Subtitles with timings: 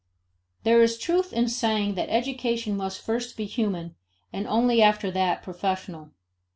[0.63, 3.93] There is truth in the saying that education must first be human
[4.33, 6.09] and only after that professional.